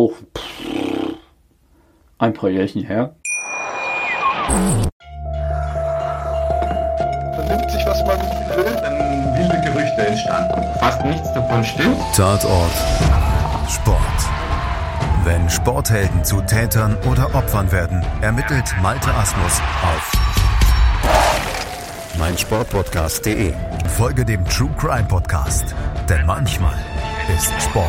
pff, 0.00 1.14
ein 2.18 2.32
paar 2.32 2.50
Jährchen 2.50 2.82
her. 2.82 3.14
Man 4.48 4.88
nimmt 7.46 7.70
sich, 7.70 7.86
was 7.86 8.04
man 8.04 8.18
will. 8.18 8.74
Dann 8.82 8.98
wilde 9.38 9.60
Gerüchte 9.64 10.08
entstanden. 10.08 10.60
Fast 10.80 11.04
nichts 11.04 11.32
davon 11.34 11.62
stimmt. 11.62 11.98
Tatort 12.16 12.72
Sport. 13.68 14.00
Wenn 15.22 15.48
Sporthelden 15.48 16.24
zu 16.24 16.40
Tätern 16.40 16.96
oder 17.08 17.32
Opfern 17.32 17.70
werden, 17.70 18.04
ermittelt 18.22 18.74
Malte 18.82 19.14
Asmus 19.14 19.60
auf 19.82 20.13
meinsportpodcast.de. 22.24 23.52
Folge 23.98 24.24
dem 24.24 24.42
True 24.46 24.70
Crime 24.78 25.06
Podcast, 25.06 25.74
denn 26.08 26.24
manchmal 26.24 26.74
ist 27.36 27.52
Sport 27.60 27.86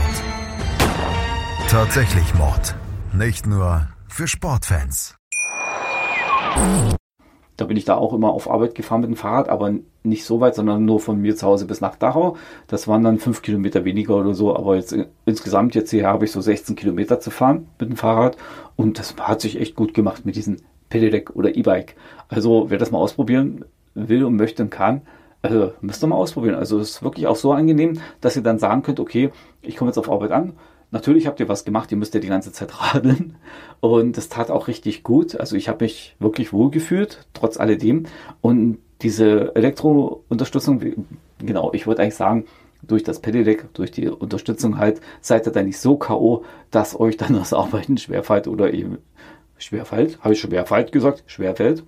tatsächlich 1.70 2.36
Mord. 2.36 2.76
Nicht 3.14 3.48
nur 3.48 3.88
für 4.10 4.28
Sportfans. 4.28 5.16
Da 7.56 7.64
bin 7.64 7.78
ich 7.78 7.86
da 7.86 7.96
auch 7.96 8.12
immer 8.12 8.32
auf 8.32 8.52
Arbeit 8.52 8.76
gefahren 8.76 9.00
mit 9.00 9.10
dem 9.10 9.16
Fahrrad, 9.16 9.48
aber 9.48 9.74
nicht 10.04 10.26
so 10.26 10.42
weit, 10.42 10.56
sondern 10.56 10.84
nur 10.84 11.00
von 11.00 11.22
mir 11.22 11.38
zu 11.38 11.48
Hause 11.48 11.66
bis 11.66 11.80
nach 11.80 11.96
Dachau. 11.96 12.36
Das 12.68 12.90
waren 12.90 13.06
dann 13.06 13.20
fünf 13.20 13.42
Kilometer 13.42 13.86
weniger 13.86 14.18
oder 14.18 14.34
so, 14.34 14.54
aber 14.54 14.76
jetzt 14.76 14.94
insgesamt 15.26 15.76
jetzt 15.76 15.92
hier 15.92 16.08
habe 16.08 16.26
ich 16.26 16.34
so 16.34 16.42
16 16.42 16.76
Kilometer 16.76 17.22
zu 17.22 17.32
fahren 17.32 17.70
mit 17.80 17.90
dem 17.90 17.96
Fahrrad 17.96 18.36
und 18.76 19.00
das 19.00 19.16
hat 19.18 19.40
sich 19.40 19.62
echt 19.62 19.76
gut 19.76 19.94
gemacht 19.94 20.26
mit 20.26 20.36
diesem 20.36 20.58
Pedelec 20.90 21.36
oder 21.36 21.56
E-Bike. 21.56 21.96
Also 22.28 22.66
wer 22.70 22.78
das 22.78 22.92
mal 22.92 23.00
ausprobieren 23.00 23.64
will 23.96 24.24
und 24.24 24.36
möchte 24.36 24.64
und 24.64 24.70
kann, 24.70 25.02
also 25.42 25.74
müsst 25.82 26.04
ihr 26.04 26.08
mal 26.08 26.16
ausprobieren. 26.16 26.56
Also 26.56 26.80
es 26.80 26.92
ist 26.92 27.04
wirklich 27.04 27.28
auch 27.28 27.36
so 27.36 27.52
angenehm, 27.52 28.00
dass 28.22 28.36
ihr 28.36 28.44
dann 28.44 28.60
sagen 28.60 28.84
könnt, 28.84 29.00
okay, 29.00 29.32
ich 29.62 29.76
komme 29.76 29.90
jetzt 29.90 29.98
auf 29.98 30.12
Arbeit 30.12 30.32
an, 30.32 30.54
Natürlich 30.92 31.28
habt 31.28 31.42
ihr 31.42 31.50
was 31.50 31.66
gemacht, 31.66 31.92
ihr 31.92 31.98
müsst 31.98 32.14
ja 32.14 32.22
die 32.22 32.30
ganze 32.30 32.54
Zeit 32.54 32.72
radeln. 32.80 33.36
Und 33.82 34.16
das 34.16 34.30
tat 34.30 34.50
auch 34.50 34.70
richtig 34.70 35.04
gut. 35.04 35.38
Also 35.38 35.58
ich 35.58 35.68
habe 35.68 35.84
mich 35.84 36.16
wirklich 36.20 36.54
wohl 36.54 36.72
gefühlt, 36.72 37.28
trotz 37.34 37.58
alledem. 37.58 38.06
Und 38.40 38.78
diese 39.02 39.54
Elektrounterstützung, 39.56 40.82
genau, 41.40 41.74
ich 41.74 41.86
wollte 41.86 42.02
eigentlich 42.02 42.16
sagen, 42.16 42.46
durch 42.82 43.04
das 43.04 43.20
Pedelec, 43.20 43.74
durch 43.74 43.92
die 43.92 44.08
Unterstützung 44.08 44.78
halt, 44.78 45.02
seid 45.20 45.46
ihr 45.48 45.52
dann 45.52 45.66
nicht 45.66 45.80
so 45.80 45.98
K.O., 45.98 46.44
dass 46.72 46.98
euch 46.98 47.18
dann 47.18 47.34
das 47.34 47.52
Arbeiten 47.52 47.98
schwerfällt 47.98 48.48
oder 48.48 48.74
eben 48.74 49.00
schwerfällt, 49.58 50.20
habe 50.22 50.34
ich 50.34 50.40
schwerfällt 50.40 50.92
gesagt, 50.92 51.24
schwerfällt. 51.26 51.84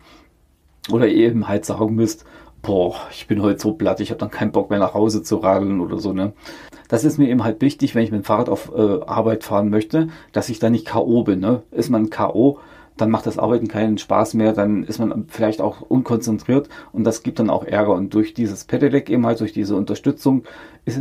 Oder 0.91 1.08
eben 1.08 1.48
halt 1.48 1.65
sagen 1.65 1.96
müsst, 1.96 2.25
boah, 2.62 2.96
ich 3.12 3.27
bin 3.27 3.41
heute 3.41 3.60
so 3.60 3.74
platt, 3.74 4.00
ich 4.00 4.10
habe 4.10 4.20
dann 4.20 4.32
keinen 4.32 4.51
Bock 4.51 4.70
mehr 4.70 4.79
nach 4.79 4.94
Hause 4.94 5.24
zu 5.24 5.38
radeln 5.38 5.79
oder 5.79 6.00
so, 6.00 6.13
ne? 6.13 6.34
Das 6.88 7.03
ist 7.03 7.17
mir 7.17 7.29
eben 7.29 7.44
halt 7.44 7.62
wichtig, 7.62 7.96
wenn 7.96 8.03
ich 8.03 8.12
mit 8.12 8.22
dem 8.22 8.25
Fahrrad 8.25 8.50
auf 8.50 8.72
äh, 8.75 9.01
Arbeit 9.06 9.44
fahren 9.44 9.70
möchte, 9.70 10.08
dass 10.32 10.50
ich 10.50 10.60
da 10.60 10.70
nicht 10.70 10.86
K.O. 10.86 11.24
bin, 11.24 11.39
ne? 11.39 11.63
Ist 11.72 11.89
man 11.89 12.10
K.O., 12.10 12.60
dann 12.96 13.12
macht 13.12 13.27
das 13.27 13.38
Arbeiten 13.38 13.67
keinen 13.67 13.98
Spaß 13.98 14.34
mehr, 14.34 14.53
dann 14.53 14.84
ist 14.84 15.00
man 15.00 15.25
vielleicht 15.27 15.62
auch 15.62 15.82
unkonzentriert 15.82 16.67
und 16.91 17.03
das 17.03 17.22
gibt 17.22 17.39
dann 17.39 17.51
auch 17.51 17.63
Ärger. 17.63 17.94
Und 17.94 18.13
durch 18.13 18.34
dieses 18.34 18.63
Pedelec 18.65 19.10
eben 19.10 19.25
halt, 19.25 19.39
durch 19.39 19.53
diese 19.53 19.75
Unterstützung, 19.75 20.44
ist, 20.84 21.00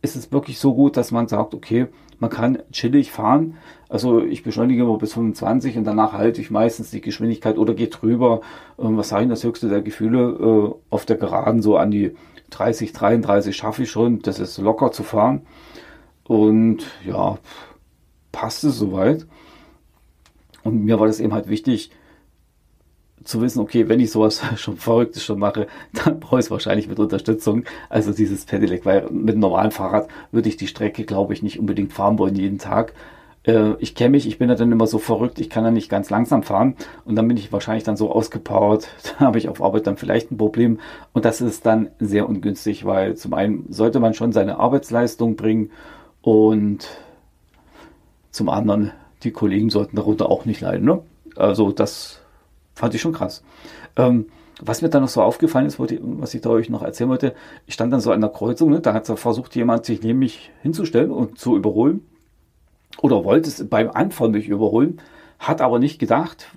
ist 0.00 0.16
es 0.16 0.32
wirklich 0.32 0.58
so 0.58 0.74
gut, 0.74 0.96
dass 0.96 1.10
man 1.10 1.28
sagt, 1.28 1.54
okay, 1.54 1.88
man 2.18 2.30
kann 2.30 2.58
chillig 2.72 3.10
fahren. 3.10 3.56
Also 3.88 4.22
ich 4.22 4.42
beschleunige 4.42 4.82
immer 4.82 4.98
bis 4.98 5.14
25 5.14 5.76
und 5.78 5.84
danach 5.84 6.12
halte 6.12 6.40
ich 6.40 6.50
meistens 6.50 6.90
die 6.90 7.00
Geschwindigkeit 7.00 7.56
oder 7.58 7.74
gehe 7.74 7.88
drüber. 7.88 8.40
Ähm, 8.78 8.96
was 8.96 9.08
sage 9.08 9.24
ich, 9.24 9.30
das 9.30 9.44
höchste 9.44 9.68
der 9.68 9.82
Gefühle 9.82 10.20
äh, 10.20 10.74
auf 10.90 11.06
der 11.06 11.16
Geraden 11.16 11.62
so 11.62 11.76
an 11.76 11.90
die 11.90 12.14
30, 12.50 12.92
33 12.92 13.56
schaffe 13.56 13.82
ich 13.84 13.90
schon. 13.90 14.20
Das 14.20 14.38
ist 14.38 14.58
locker 14.58 14.92
zu 14.92 15.02
fahren. 15.02 15.42
Und 16.24 16.84
ja, 17.06 17.38
passt 18.32 18.64
es 18.64 18.76
soweit. 18.76 19.26
Und 20.64 20.84
mir 20.84 21.00
war 21.00 21.06
das 21.06 21.20
eben 21.20 21.32
halt 21.32 21.48
wichtig, 21.48 21.90
zu 23.28 23.42
wissen, 23.42 23.60
okay, 23.60 23.88
wenn 23.88 24.00
ich 24.00 24.10
sowas 24.10 24.42
schon 24.56 24.76
Verrücktes 24.76 25.22
schon 25.22 25.38
mache, 25.38 25.66
dann 25.92 26.18
brauche 26.18 26.40
ich 26.40 26.46
es 26.46 26.50
wahrscheinlich 26.50 26.88
mit 26.88 26.98
Unterstützung. 26.98 27.64
Also 27.90 28.12
dieses 28.12 28.46
Pedelec, 28.46 28.86
weil 28.86 29.02
mit 29.10 29.34
einem 29.34 29.40
normalen 29.40 29.70
Fahrrad 29.70 30.08
würde 30.32 30.48
ich 30.48 30.56
die 30.56 30.66
Strecke, 30.66 31.04
glaube 31.04 31.34
ich, 31.34 31.42
nicht 31.42 31.60
unbedingt 31.60 31.92
fahren 31.92 32.18
wollen 32.18 32.34
jeden 32.34 32.58
Tag. 32.58 32.94
äh, 33.44 33.74
ich 33.80 33.94
kenne 33.94 34.10
mich, 34.10 34.26
ich 34.26 34.38
bin 34.38 34.48
ja 34.48 34.54
dann 34.54 34.72
immer 34.72 34.86
so 34.86 34.98
verrückt, 34.98 35.40
ich 35.40 35.50
kann 35.50 35.64
ja 35.64 35.70
nicht 35.70 35.90
ganz 35.90 36.10
langsam 36.10 36.42
fahren 36.42 36.74
und 37.04 37.16
dann 37.16 37.28
bin 37.28 37.36
ich 37.36 37.52
wahrscheinlich 37.52 37.84
dann 37.84 37.96
so 37.96 38.10
ausgepowert, 38.10 38.88
da 39.18 39.26
habe 39.26 39.38
ich 39.38 39.48
auf 39.48 39.62
Arbeit 39.62 39.86
dann 39.86 39.98
vielleicht 39.98 40.32
ein 40.32 40.38
Problem 40.38 40.80
und 41.12 41.24
das 41.24 41.40
ist 41.40 41.66
dann 41.66 41.90
sehr 42.00 42.28
ungünstig, 42.28 42.84
weil 42.86 43.16
zum 43.16 43.34
einen 43.34 43.66
sollte 43.70 44.00
man 44.00 44.14
schon 44.14 44.32
seine 44.32 44.58
Arbeitsleistung 44.58 45.36
bringen 45.36 45.70
und 46.22 46.88
zum 48.30 48.48
anderen 48.48 48.92
die 49.22 49.32
Kollegen 49.32 49.70
sollten 49.70 49.96
darunter 49.96 50.30
auch 50.30 50.44
nicht 50.44 50.60
leiden. 50.60 50.86
Ne? 50.86 51.00
Also 51.36 51.72
das 51.72 52.17
fand 52.78 52.94
ich 52.94 53.00
schon 53.00 53.12
krass. 53.12 53.42
Ähm, 53.96 54.26
was 54.60 54.82
mir 54.82 54.88
dann 54.88 55.02
noch 55.02 55.08
so 55.08 55.22
aufgefallen 55.22 55.66
ist, 55.66 55.78
was 55.78 56.34
ich 56.34 56.40
da 56.40 56.50
euch 56.50 56.68
noch 56.68 56.82
erzählen 56.82 57.10
wollte, 57.10 57.34
ich 57.66 57.74
stand 57.74 57.92
dann 57.92 58.00
so 58.00 58.10
an 58.10 58.20
der 58.20 58.30
Kreuzung, 58.30 58.70
ne, 58.70 58.80
da 58.80 58.92
hat 58.92 59.06
versucht 59.06 59.54
jemand 59.54 59.84
sich 59.84 60.02
neben 60.02 60.18
mich 60.18 60.50
hinzustellen 60.62 61.10
und 61.10 61.38
zu 61.38 61.56
überholen 61.56 62.06
oder 63.00 63.24
wollte 63.24 63.48
es 63.48 63.68
beim 63.68 63.90
Anfahren 63.90 64.32
mich 64.32 64.48
überholen, 64.48 65.00
hat 65.38 65.60
aber 65.60 65.78
nicht 65.78 65.98
gedacht, 65.98 66.48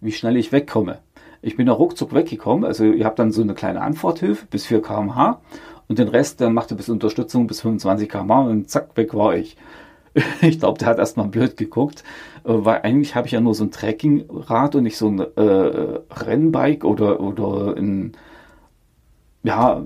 wie 0.00 0.12
schnell 0.12 0.36
ich 0.36 0.52
wegkomme. 0.52 1.00
Ich 1.42 1.56
bin 1.56 1.66
da 1.66 1.72
ruckzuck 1.72 2.14
weggekommen, 2.14 2.64
also 2.64 2.84
ihr 2.84 3.04
habt 3.04 3.18
dann 3.18 3.32
so 3.32 3.42
eine 3.42 3.54
kleine 3.54 3.82
Anfahrthilfe 3.82 4.46
bis 4.46 4.64
4 4.66 4.80
km/h 4.80 5.40
und 5.88 5.98
den 5.98 6.08
Rest, 6.08 6.40
dann 6.40 6.54
macht 6.54 6.70
er 6.70 6.78
bis 6.78 6.88
Unterstützung 6.88 7.46
bis 7.46 7.60
25 7.60 8.08
km/h 8.08 8.40
und 8.40 8.70
zack, 8.70 8.96
weg 8.96 9.12
war 9.14 9.36
ich. 9.36 9.56
Ich 10.42 10.60
glaube, 10.60 10.78
der 10.78 10.88
hat 10.88 10.98
erstmal 10.98 11.28
blöd 11.28 11.56
geguckt, 11.56 12.04
äh, 12.44 12.52
weil 12.52 12.82
eigentlich 12.82 13.14
habe 13.14 13.26
ich 13.26 13.32
ja 13.32 13.40
nur 13.40 13.54
so 13.54 13.64
ein 13.64 13.70
Trekkingrad 13.70 14.74
und 14.74 14.84
nicht 14.84 14.96
so 14.96 15.08
ein 15.08 15.18
äh, 15.18 16.00
Rennbike 16.10 16.84
oder, 16.84 17.20
oder 17.20 17.76
ein, 17.76 18.12
ja, 19.42 19.84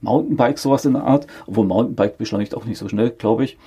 Mountainbike, 0.00 0.58
sowas 0.58 0.84
in 0.84 0.92
der 0.92 1.04
Art. 1.04 1.26
Obwohl 1.46 1.66
Mountainbike 1.66 2.18
beschleunigt 2.18 2.54
auch 2.54 2.66
nicht 2.66 2.78
so 2.78 2.88
schnell, 2.88 3.10
glaube 3.10 3.44
ich. 3.44 3.58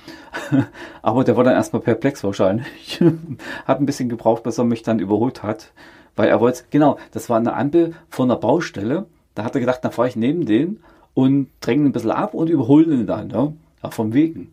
Aber 1.02 1.24
der 1.24 1.36
war 1.36 1.44
dann 1.44 1.54
erstmal 1.54 1.82
perplex 1.82 2.24
wahrscheinlich. 2.24 3.02
hat 3.66 3.80
ein 3.80 3.86
bisschen 3.86 4.08
gebraucht, 4.08 4.44
bis 4.44 4.58
er 4.58 4.64
mich 4.64 4.82
dann 4.82 5.00
überholt 5.00 5.42
hat. 5.42 5.72
Weil 6.16 6.28
er 6.28 6.40
wollte, 6.40 6.64
genau, 6.70 6.98
das 7.12 7.28
war 7.28 7.36
eine 7.36 7.54
Ampel 7.54 7.94
von 8.08 8.30
einer 8.30 8.38
Baustelle. 8.38 9.06
Da 9.34 9.44
hat 9.44 9.54
er 9.54 9.60
gedacht, 9.60 9.84
dann 9.84 9.92
fahre 9.92 10.08
ich 10.08 10.16
neben 10.16 10.46
den 10.46 10.80
und 11.14 11.48
dränge 11.60 11.86
ein 11.86 11.92
bisschen 11.92 12.10
ab 12.10 12.34
und 12.34 12.48
überhole 12.48 12.94
ihn 12.94 13.06
dann. 13.06 13.30
Ja, 13.30 13.52
ja 13.82 13.90
vom 13.90 14.14
Wegen. 14.14 14.52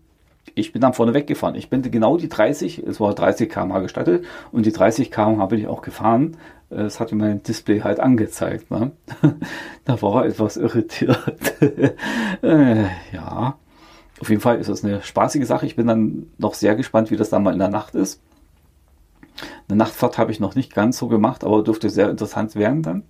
Ich 0.53 0.71
bin 0.71 0.81
dann 0.81 0.93
vorne 0.93 1.13
weggefahren. 1.13 1.55
Ich 1.55 1.69
bin 1.69 1.81
genau 1.81 2.17
die 2.17 2.29
30, 2.29 2.79
es 2.79 2.99
war 2.99 3.13
30 3.13 3.49
km/h 3.49 3.79
gestattet 3.79 4.25
und 4.51 4.65
die 4.65 4.71
30 4.71 5.11
km/h 5.11 5.45
bin 5.47 5.59
ich 5.59 5.67
auch 5.67 5.81
gefahren. 5.81 6.37
Es 6.69 6.99
hat 6.99 7.11
mir 7.11 7.17
mein 7.17 7.43
Display 7.43 7.81
halt 7.81 7.99
angezeigt. 7.99 8.69
Ne? 8.71 8.91
da 9.85 10.01
war 10.01 10.23
er 10.23 10.29
etwas 10.29 10.57
irritiert. 10.57 11.19
äh, 12.41 12.83
ja, 13.11 13.57
auf 14.19 14.29
jeden 14.29 14.41
Fall 14.41 14.59
ist 14.59 14.69
das 14.69 14.83
eine 14.83 15.01
spaßige 15.01 15.45
Sache. 15.45 15.65
Ich 15.65 15.75
bin 15.75 15.87
dann 15.87 16.27
noch 16.37 16.53
sehr 16.53 16.75
gespannt, 16.75 17.11
wie 17.11 17.17
das 17.17 17.29
dann 17.29 17.43
mal 17.43 17.53
in 17.53 17.59
der 17.59 17.69
Nacht 17.69 17.95
ist. 17.95 18.21
Eine 19.67 19.77
Nachtfahrt 19.77 20.17
habe 20.17 20.31
ich 20.31 20.39
noch 20.39 20.55
nicht 20.55 20.73
ganz 20.73 20.97
so 20.97 21.07
gemacht, 21.07 21.43
aber 21.43 21.63
dürfte 21.63 21.89
sehr 21.89 22.09
interessant 22.09 22.55
werden 22.55 22.83
dann. 22.83 23.03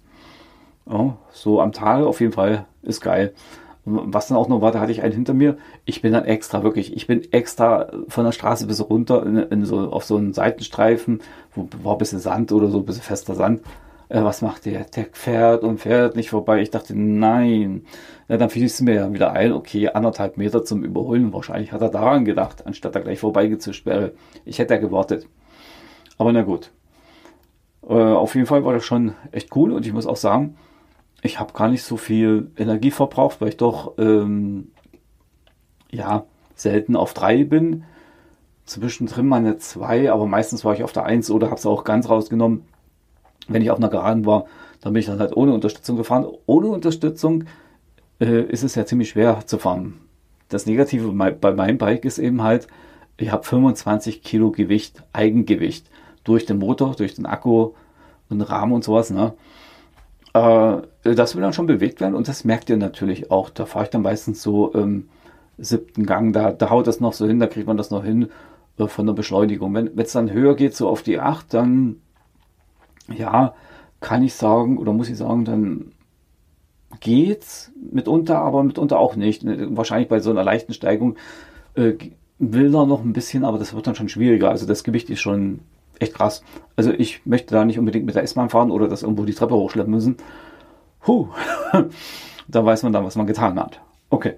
Ja, 0.87 1.17
so 1.31 1.61
am 1.61 1.71
Tag 1.71 2.03
auf 2.03 2.21
jeden 2.21 2.33
Fall 2.33 2.65
ist 2.81 3.01
geil. 3.01 3.33
Was 3.85 4.27
dann 4.27 4.37
auch 4.37 4.47
noch 4.47 4.61
war, 4.61 4.71
da 4.71 4.79
hatte 4.79 4.91
ich 4.91 5.03
einen 5.03 5.13
hinter 5.13 5.35
mir. 5.35 5.57
Ich 5.85 6.01
bin 6.01 6.11
dann 6.11 6.25
extra, 6.25 6.63
wirklich, 6.63 6.95
ich 6.95 7.05
bin 7.05 7.31
extra 7.31 7.91
von 8.07 8.25
der 8.25 8.31
Straße 8.31 8.65
bis 8.65 8.81
runter 8.81 9.23
in, 9.25 9.37
in 9.37 9.65
so, 9.65 9.91
auf 9.91 10.03
so 10.05 10.17
einen 10.17 10.33
Seitenstreifen, 10.33 11.21
wo 11.53 11.69
war 11.83 11.93
ein 11.93 11.99
bisschen 11.99 12.19
Sand 12.19 12.51
oder 12.51 12.69
so, 12.69 12.79
ein 12.79 12.85
bisschen 12.85 13.03
fester 13.03 13.35
Sand. 13.35 13.61
Äh, 14.09 14.23
was 14.23 14.41
macht 14.41 14.65
der? 14.65 14.85
Der 14.85 15.07
fährt 15.11 15.63
und 15.63 15.79
fährt 15.79 16.15
nicht 16.15 16.29
vorbei. 16.31 16.61
Ich 16.61 16.71
dachte, 16.71 16.97
nein. 16.97 17.85
Ja, 18.27 18.37
dann 18.37 18.49
fiel 18.49 18.65
es 18.65 18.81
mir 18.81 18.95
ja 18.95 19.13
wieder 19.13 19.33
ein, 19.33 19.51
okay, 19.53 19.89
anderthalb 19.89 20.37
Meter 20.37 20.63
zum 20.63 20.83
Überholen. 20.83 21.31
Wahrscheinlich 21.33 21.71
hat 21.71 21.81
er 21.81 21.89
daran 21.89 22.25
gedacht, 22.25 22.65
anstatt 22.65 22.95
er 22.95 23.01
gleich 23.01 23.19
vorbeigezischt 23.19 23.85
wäre. 23.85 24.13
Ich 24.45 24.59
hätte 24.59 24.73
ja 24.73 24.79
gewartet. 24.79 25.27
Aber 26.17 26.31
na 26.31 26.41
gut. 26.41 26.71
Äh, 27.87 27.93
auf 27.93 28.35
jeden 28.35 28.47
Fall 28.47 28.65
war 28.65 28.73
das 28.73 28.83
schon 28.83 29.13
echt 29.31 29.55
cool 29.55 29.71
und 29.71 29.85
ich 29.85 29.93
muss 29.93 30.07
auch 30.07 30.15
sagen, 30.15 30.57
ich 31.25 31.39
habe 31.39 31.53
gar 31.53 31.69
nicht 31.69 31.83
so 31.83 31.97
viel 31.97 32.51
Energie 32.57 32.91
verbraucht, 32.91 33.41
weil 33.41 33.49
ich 33.49 33.57
doch 33.57 33.93
ähm, 33.97 34.71
ja 35.91 36.25
selten 36.55 36.95
auf 36.95 37.13
3 37.13 37.43
bin. 37.43 37.83
Zwischendrin 38.65 39.27
mal 39.27 39.37
eine 39.37 39.57
2, 39.57 40.11
aber 40.11 40.25
meistens 40.25 40.65
war 40.65 40.73
ich 40.73 40.83
auf 40.83 40.91
der 40.91 41.05
1 41.05 41.29
oder 41.29 41.47
habe 41.47 41.57
es 41.57 41.65
auch 41.65 41.83
ganz 41.83 42.09
rausgenommen. 42.09 42.63
Wenn 43.47 43.61
ich 43.61 43.69
auf 43.69 43.77
einer 43.77 43.89
Geraden 43.89 44.25
war, 44.25 44.45
dann 44.81 44.93
bin 44.93 45.01
ich 45.01 45.05
dann 45.05 45.19
halt 45.19 45.35
ohne 45.35 45.53
Unterstützung 45.53 45.97
gefahren. 45.97 46.25
Ohne 46.45 46.67
Unterstützung 46.67 47.45
äh, 48.19 48.41
ist 48.41 48.63
es 48.63 48.75
ja 48.75 48.85
ziemlich 48.85 49.09
schwer 49.09 49.45
zu 49.45 49.57
fahren. 49.57 49.99
Das 50.49 50.65
Negative 50.65 51.11
bei 51.11 51.53
meinem 51.53 51.77
Bike 51.77 52.05
ist 52.05 52.17
eben 52.17 52.43
halt, 52.43 52.67
ich 53.17 53.31
habe 53.31 53.43
25 53.43 54.23
Kilo 54.23 54.51
Gewicht, 54.51 55.03
Eigengewicht 55.13 55.89
durch 56.23 56.45
den 56.45 56.59
Motor, 56.59 56.95
durch 56.95 57.15
den 57.15 57.25
Akku 57.25 57.71
und 58.29 58.41
Rahmen 58.41 58.73
und 58.73 58.83
sowas. 58.83 59.09
Ne? 59.09 59.33
Äh, 60.35 60.81
das 61.03 61.35
will 61.35 61.41
dann 61.41 61.53
schon 61.53 61.65
bewegt 61.65 62.01
werden 62.01 62.13
und 62.13 62.27
das 62.27 62.43
merkt 62.43 62.69
ihr 62.69 62.77
natürlich 62.77 63.31
auch. 63.31 63.49
Da 63.49 63.65
fahre 63.65 63.85
ich 63.85 63.91
dann 63.91 64.01
meistens 64.01 64.41
so 64.41 64.71
im 64.73 65.07
siebten 65.57 66.05
Gang, 66.05 66.33
da, 66.33 66.51
da 66.51 66.69
haut 66.69 66.87
das 66.87 66.99
noch 66.99 67.13
so 67.13 67.25
hin, 67.25 67.39
da 67.39 67.47
kriegt 67.47 67.67
man 67.67 67.77
das 67.77 67.89
noch 67.89 68.03
hin 68.03 68.27
äh, 68.77 68.87
von 68.87 69.05
der 69.05 69.13
Beschleunigung. 69.13 69.73
Wenn 69.73 69.97
es 69.97 70.11
dann 70.11 70.31
höher 70.31 70.55
geht, 70.55 70.75
so 70.75 70.89
auf 70.89 71.03
die 71.03 71.19
8, 71.19 71.53
dann 71.53 72.01
ja, 73.15 73.53
kann 74.01 74.23
ich 74.23 74.33
sagen 74.33 74.77
oder 74.77 74.91
muss 74.91 75.09
ich 75.09 75.17
sagen, 75.17 75.45
dann 75.45 75.91
geht's 76.99 77.71
mitunter, 77.91 78.39
aber 78.39 78.63
mitunter 78.63 78.99
auch 78.99 79.15
nicht. 79.15 79.43
Wahrscheinlich 79.45 80.09
bei 80.09 80.19
so 80.19 80.31
einer 80.31 80.43
leichten 80.43 80.73
Steigung 80.73 81.15
äh, 81.75 81.93
will 82.39 82.75
er 82.75 82.85
noch 82.85 83.03
ein 83.05 83.13
bisschen, 83.13 83.45
aber 83.45 83.57
das 83.57 83.73
wird 83.73 83.87
dann 83.87 83.95
schon 83.95 84.09
schwieriger. 84.09 84.49
Also 84.49 84.65
das 84.65 84.83
Gewicht 84.83 85.09
ist 85.09 85.21
schon 85.21 85.61
echt 85.99 86.13
krass. 86.13 86.43
Also 86.75 86.91
ich 86.91 87.25
möchte 87.25 87.53
da 87.53 87.65
nicht 87.65 87.79
unbedingt 87.79 88.05
mit 88.05 88.15
der 88.15 88.23
S-Bahn 88.23 88.49
fahren 88.49 88.71
oder 88.71 88.87
das 88.87 89.03
irgendwo 89.03 89.25
die 89.25 89.33
Treppe 89.33 89.55
hochschleppen 89.55 89.93
müssen. 89.93 90.17
Huh. 91.07 91.27
da 92.47 92.65
weiß 92.65 92.83
man 92.83 92.93
dann, 92.93 93.05
was 93.05 93.15
man 93.15 93.27
getan 93.27 93.59
hat. 93.59 93.81
Okay. 94.09 94.35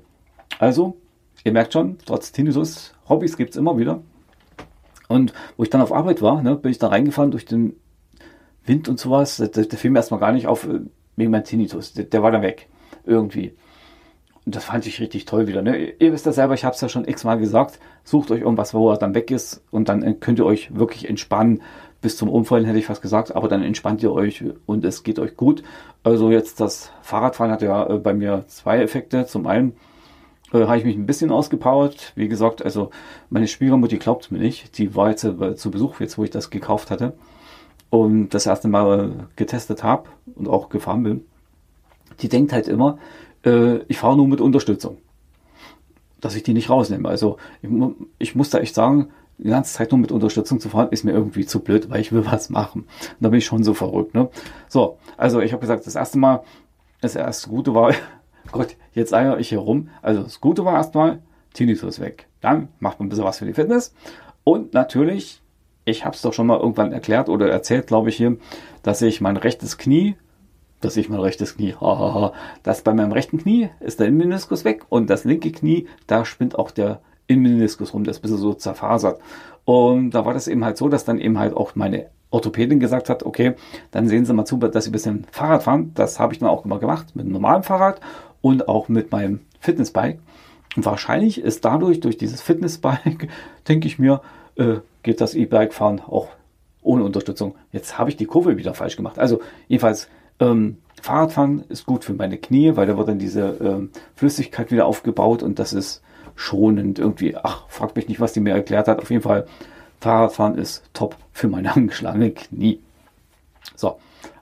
Also, 0.59 0.97
ihr 1.43 1.51
merkt 1.51 1.73
schon, 1.73 1.97
trotz 2.05 2.31
Tinnitus, 2.31 2.93
Hobbys 3.07 3.37
gibt 3.37 3.51
es 3.51 3.57
immer 3.57 3.77
wieder. 3.77 4.01
Und 5.07 5.33
wo 5.55 5.63
ich 5.63 5.69
dann 5.69 5.81
auf 5.81 5.93
Arbeit 5.93 6.21
war, 6.21 6.41
ne, 6.41 6.55
bin 6.55 6.71
ich 6.71 6.79
da 6.79 6.87
reingefahren 6.87 7.31
durch 7.31 7.45
den 7.45 7.75
Wind 8.65 8.89
und 8.89 8.99
sowas. 8.99 9.37
Der, 9.37 9.47
der 9.47 9.77
fiel 9.77 9.91
mir 9.91 9.99
erstmal 9.99 10.19
gar 10.19 10.31
nicht 10.31 10.47
auf 10.47 10.67
äh, 10.67 10.81
wegen 11.15 11.31
meinem 11.31 11.45
Tinnitus. 11.45 11.93
Der, 11.93 12.05
der 12.05 12.23
war 12.23 12.31
dann 12.31 12.41
weg. 12.41 12.67
Irgendwie. 13.05 13.55
Das 14.49 14.63
fand 14.63 14.87
ich 14.87 15.01
richtig 15.01 15.25
toll 15.25 15.47
wieder. 15.47 15.61
Ne? 15.61 15.91
Ihr 15.99 16.13
wisst 16.13 16.25
ja 16.25 16.31
selber, 16.31 16.53
ich 16.53 16.63
habe 16.63 16.73
es 16.73 16.79
ja 16.79 16.87
schon 16.87 17.05
x-mal 17.05 17.37
gesagt, 17.37 17.79
sucht 18.05 18.31
euch 18.31 18.39
irgendwas, 18.39 18.73
wo 18.73 18.89
er 18.89 18.97
dann 18.97 19.13
weg 19.13 19.29
ist 19.29 19.61
und 19.71 19.89
dann 19.89 20.21
könnt 20.21 20.39
ihr 20.39 20.45
euch 20.45 20.73
wirklich 20.73 21.09
entspannen. 21.09 21.61
Bis 21.99 22.15
zum 22.15 22.29
Umfallen 22.29 22.63
hätte 22.63 22.79
ich 22.79 22.85
fast 22.85 23.01
gesagt, 23.01 23.35
aber 23.35 23.49
dann 23.49 23.61
entspannt 23.61 24.01
ihr 24.03 24.13
euch 24.13 24.45
und 24.65 24.85
es 24.85 25.03
geht 25.03 25.19
euch 25.19 25.35
gut. 25.35 25.63
Also 26.01 26.31
jetzt 26.31 26.61
das 26.61 26.91
Fahrradfahren 27.01 27.51
hat 27.51 27.61
ja 27.61 27.89
äh, 27.89 27.97
bei 27.97 28.13
mir 28.13 28.45
zwei 28.47 28.79
Effekte. 28.81 29.25
Zum 29.25 29.47
einen 29.47 29.75
äh, 30.53 30.59
habe 30.59 30.77
ich 30.77 30.85
mich 30.85 30.95
ein 30.95 31.07
bisschen 31.07 31.29
ausgepowert. 31.31 32.13
Wie 32.15 32.29
gesagt, 32.29 32.63
also 32.63 32.91
meine 33.29 33.49
Schwiegermutter 33.49 33.97
glaubt 33.97 34.31
mir 34.31 34.39
nicht. 34.39 34.77
Die 34.77 34.95
war 34.95 35.09
jetzt 35.09 35.25
äh, 35.25 35.55
zu 35.55 35.71
Besuch, 35.71 35.99
jetzt 35.99 36.17
wo 36.17 36.23
ich 36.23 36.29
das 36.29 36.51
gekauft 36.51 36.89
hatte 36.89 37.17
und 37.89 38.29
das 38.29 38.45
erste 38.45 38.69
Mal 38.69 39.27
getestet 39.35 39.83
habe 39.83 40.07
und 40.35 40.47
auch 40.47 40.69
gefahren 40.69 41.03
bin. 41.03 41.25
Die 42.21 42.29
denkt 42.29 42.53
halt 42.53 42.69
immer, 42.69 42.97
äh, 43.45 43.79
ich 43.87 43.97
fahre 43.97 44.17
nur 44.17 44.27
mit 44.27 44.41
Unterstützung. 44.41 44.97
Dass 46.19 46.35
ich 46.35 46.43
die 46.43 46.53
nicht 46.53 46.69
rausnehme. 46.69 47.07
Also 47.07 47.37
ich, 47.61 47.69
ich 48.17 48.35
muss 48.35 48.49
da 48.49 48.59
echt 48.59 48.75
sagen, 48.75 49.09
die 49.37 49.49
ganze 49.49 49.73
Zeit 49.73 49.91
nur 49.91 49.99
mit 49.99 50.11
Unterstützung 50.11 50.59
zu 50.59 50.69
fahren, 50.69 50.89
ist 50.89 51.03
mir 51.03 51.11
irgendwie 51.11 51.45
zu 51.45 51.59
blöd, 51.59 51.89
weil 51.89 52.01
ich 52.01 52.11
will 52.11 52.25
was 52.25 52.49
machen. 52.49 52.81
Und 52.81 53.17
da 53.19 53.29
bin 53.29 53.37
ich 53.37 53.45
schon 53.45 53.63
so 53.63 53.73
verrückt. 53.73 54.15
Ne? 54.15 54.29
So, 54.67 54.97
also 55.15 55.41
ich 55.41 55.51
habe 55.51 55.61
gesagt, 55.61 55.85
das 55.85 55.95
erste 55.95 56.17
Mal, 56.17 56.43
das 57.01 57.15
erste 57.15 57.49
Gute 57.49 57.75
war, 57.75 57.93
Gott, 58.51 58.75
jetzt 58.93 59.13
eier 59.13 59.37
ich 59.37 59.49
hier 59.49 59.59
rum. 59.59 59.89
Also 60.01 60.23
das 60.23 60.41
Gute 60.41 60.65
war 60.65 60.73
erstmal, 60.73 61.19
Tinnitus 61.53 61.99
weg. 61.99 62.27
Dann 62.41 62.69
macht 62.79 62.99
man 62.99 63.07
ein 63.07 63.09
bisschen 63.09 63.25
was 63.25 63.39
für 63.39 63.45
die 63.45 63.53
Fitness. 63.53 63.93
Und 64.43 64.73
natürlich, 64.73 65.41
ich 65.85 66.05
habe 66.05 66.15
es 66.15 66.21
doch 66.21 66.33
schon 66.33 66.47
mal 66.47 66.59
irgendwann 66.59 66.91
erklärt 66.91 67.29
oder 67.29 67.49
erzählt, 67.49 67.87
glaube 67.87 68.09
ich 68.09 68.15
hier, 68.15 68.37
dass 68.83 69.01
ich 69.01 69.21
mein 69.21 69.37
rechtes 69.37 69.77
Knie 69.77 70.15
dass 70.81 70.97
ich 70.97 71.09
mein 71.09 71.19
rechtes 71.19 71.55
Knie, 71.55 71.73
hahaha, 71.79 72.33
das 72.63 72.81
bei 72.81 72.93
meinem 72.93 73.11
rechten 73.11 73.37
Knie 73.37 73.69
ist 73.79 73.99
der 73.99 74.07
Innenmeniskus 74.07 74.65
weg 74.65 74.85
und 74.89 75.09
das 75.09 75.23
linke 75.23 75.51
Knie, 75.51 75.87
da 76.05 76.25
spinnt 76.25 76.57
auch 76.57 76.71
der 76.71 76.99
Innenmeniskus 77.27 77.93
rum, 77.93 78.03
das 78.03 78.17
ist 78.17 78.19
ein 78.19 78.21
bisschen 78.23 78.37
so 78.37 78.53
zerfasert. 78.53 79.19
Und 79.65 80.11
da 80.11 80.25
war 80.25 80.33
das 80.33 80.47
eben 80.47 80.63
halt 80.63 80.77
so, 80.77 80.87
dass 80.87 81.03
dann 81.03 81.19
eben 81.19 81.39
halt 81.39 81.55
auch 81.55 81.75
meine 81.75 82.07
Orthopädin 82.29 82.79
gesagt 82.79 83.09
hat, 83.09 83.23
okay, 83.23 83.55
dann 83.91 84.07
sehen 84.07 84.25
Sie 84.25 84.33
mal 84.33 84.45
zu, 84.45 84.57
dass 84.57 84.85
Sie 84.85 84.89
ein 84.89 84.93
bisschen 84.93 85.25
Fahrrad 85.31 85.63
fahren. 85.63 85.91
Das 85.93 86.19
habe 86.19 86.33
ich 86.33 86.39
dann 86.39 86.49
auch 86.49 86.65
immer 86.65 86.79
gemacht, 86.79 87.15
mit 87.15 87.25
einem 87.25 87.33
normalen 87.33 87.63
Fahrrad 87.63 87.99
und 88.41 88.67
auch 88.67 88.87
mit 88.87 89.11
meinem 89.11 89.41
Fitnessbike. 89.59 90.19
Und 90.75 90.85
wahrscheinlich 90.85 91.41
ist 91.41 91.65
dadurch, 91.65 91.99
durch 91.99 92.17
dieses 92.17 92.41
Fitnessbike, 92.41 93.29
denke 93.67 93.87
ich 93.87 93.99
mir, 93.99 94.21
äh, 94.55 94.77
geht 95.03 95.21
das 95.21 95.33
E-Bike-Fahren 95.33 96.01
auch 96.01 96.29
ohne 96.81 97.03
Unterstützung. 97.03 97.55
Jetzt 97.71 97.97
habe 97.97 98.09
ich 98.09 98.17
die 98.17 98.25
Kurve 98.25 98.57
wieder 98.57 98.73
falsch 98.73 98.95
gemacht. 98.95 99.19
Also 99.19 99.41
jedenfalls 99.67 100.07
ähm, 100.39 100.77
Fahrradfahren 101.01 101.63
ist 101.69 101.85
gut 101.85 102.03
für 102.03 102.13
meine 102.13 102.37
Knie, 102.37 102.75
weil 102.75 102.87
da 102.87 102.97
wird 102.97 103.07
dann 103.07 103.19
diese 103.19 103.57
ähm, 103.61 103.89
Flüssigkeit 104.15 104.71
wieder 104.71 104.85
aufgebaut 104.85 105.43
und 105.43 105.59
das 105.59 105.73
ist 105.73 106.01
schonend 106.35 106.99
irgendwie. 106.99 107.35
Ach, 107.35 107.67
fragt 107.69 107.95
mich 107.95 108.07
nicht, 108.07 108.19
was 108.19 108.33
die 108.33 108.39
mir 108.39 108.53
erklärt 108.53 108.87
hat. 108.87 108.99
Auf 108.99 109.09
jeden 109.09 109.23
Fall 109.23 109.47
Fahrradfahren 109.99 110.57
ist 110.57 110.83
top 110.93 111.15
für 111.31 111.47
meine 111.47 111.71
angeschlagenen 111.75 112.33
Knie. 112.33 112.79
So, 113.75 113.97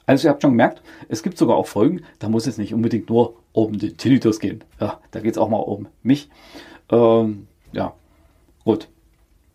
also 0.05 0.27
ihr 0.27 0.31
habt 0.31 0.41
schon 0.41 0.51
gemerkt, 0.51 0.81
es 1.09 1.23
gibt 1.23 1.37
sogar 1.37 1.57
auch 1.57 1.67
Folgen, 1.67 2.01
da 2.19 2.29
muss 2.29 2.47
es 2.47 2.57
nicht 2.57 2.73
unbedingt 2.73 3.09
nur 3.09 3.35
um 3.53 3.77
den 3.77 3.97
Tinnitus 3.97 4.39
gehen. 4.39 4.63
Ja, 4.79 4.99
da 5.11 5.19
geht 5.19 5.33
es 5.33 5.37
auch 5.37 5.49
mal 5.49 5.57
um 5.57 5.87
mich. 6.03 6.29
Ähm, 6.89 7.47
ja, 7.71 7.93
gut. 8.63 8.89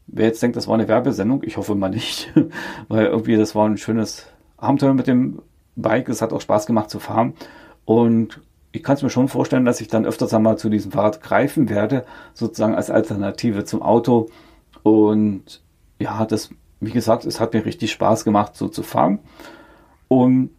Wer 0.07 0.27
jetzt 0.27 0.43
denkt, 0.43 0.57
das 0.57 0.67
war 0.67 0.75
eine 0.75 0.89
Werbesendung, 0.89 1.45
ich 1.45 1.57
hoffe 1.57 1.77
mal 1.77 1.89
nicht, 1.89 2.33
weil 2.89 3.07
irgendwie 3.07 3.37
das 3.37 3.55
war 3.55 3.69
ein 3.69 3.79
schönes 3.79 4.27
Abenteuer 4.57 4.95
mit 4.95 5.07
dem 5.07 5.41
Bike. 5.77 6.09
Es 6.09 6.23
hat 6.23 6.33
auch 6.33 6.41
Spaß 6.41 6.67
gemacht 6.67 6.91
zu 6.91 6.99
fahren 6.99 7.35
und 7.85 8.41
ich 8.73 8.83
kann 8.83 8.97
es 8.97 9.03
mir 9.03 9.11
schon 9.11 9.29
vorstellen, 9.29 9.65
dass 9.65 9.81
ich 9.81 9.89
dann 9.89 10.07
öfters 10.07 10.33
einmal 10.33 10.57
zu 10.57 10.69
diesem 10.69 10.93
Fahrrad 10.93 11.23
greifen 11.23 11.69
werde, 11.69 12.05
sozusagen 12.35 12.75
als 12.75 12.91
Alternative 12.91 13.65
zum 13.65 13.83
Auto. 13.83 14.29
Und 14.83 15.63
ja, 15.99 16.25
das, 16.25 16.51
wie 16.79 16.93
gesagt, 16.93 17.25
es 17.25 17.41
hat 17.41 17.53
mir 17.53 17.65
richtig 17.65 17.91
Spaß 17.91 18.25
gemacht, 18.25 18.57
so 18.57 18.69
zu 18.69 18.83
fahren. 18.83 19.19
Und 20.07 20.51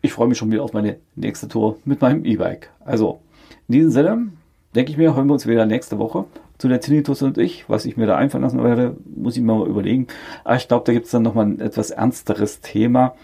ich 0.00 0.12
freue 0.12 0.28
mich 0.28 0.38
schon 0.38 0.52
wieder 0.52 0.62
auf 0.62 0.72
meine 0.72 0.98
nächste 1.16 1.48
Tour 1.48 1.78
mit 1.84 2.00
meinem 2.00 2.24
E-Bike. 2.24 2.70
Also, 2.84 3.20
in 3.66 3.72
diesem 3.72 3.90
Sinne, 3.90 4.28
denke 4.74 4.92
ich 4.92 4.96
mir, 4.96 5.16
hören 5.16 5.26
wir 5.26 5.32
uns 5.32 5.46
wieder 5.46 5.66
nächste 5.66 5.98
Woche 5.98 6.24
zu 6.58 6.68
der 6.68 6.80
Tinnitus 6.80 7.22
und 7.22 7.36
ich. 7.36 7.68
Was 7.68 7.84
ich 7.84 7.96
mir 7.96 8.06
da 8.06 8.16
einfallen 8.16 8.44
lassen 8.44 8.62
werde, 8.62 8.96
muss 9.14 9.36
ich 9.36 9.42
mir 9.42 9.54
mal 9.54 9.66
überlegen. 9.66 10.06
Aber 10.44 10.56
ich 10.56 10.68
glaube, 10.68 10.84
da 10.84 10.92
gibt 10.92 11.06
es 11.06 11.12
dann 11.12 11.22
nochmal 11.22 11.46
ein 11.46 11.60
etwas 11.60 11.90
ernsteres 11.90 12.60
Thema. 12.60 13.14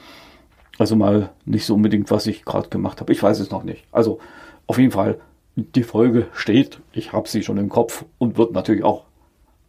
Also 0.78 0.96
mal 0.96 1.30
nicht 1.44 1.66
so 1.66 1.74
unbedingt, 1.74 2.10
was 2.10 2.26
ich 2.26 2.44
gerade 2.44 2.68
gemacht 2.68 3.00
habe. 3.00 3.12
Ich 3.12 3.22
weiß 3.22 3.40
es 3.40 3.50
noch 3.50 3.62
nicht. 3.62 3.84
Also 3.92 4.18
auf 4.66 4.78
jeden 4.78 4.92
Fall, 4.92 5.20
die 5.54 5.82
Folge 5.82 6.28
steht. 6.32 6.80
Ich 6.92 7.12
habe 7.12 7.28
sie 7.28 7.42
schon 7.42 7.58
im 7.58 7.68
Kopf 7.68 8.04
und 8.18 8.38
wird 8.38 8.52
natürlich 8.52 8.84
auch 8.84 9.04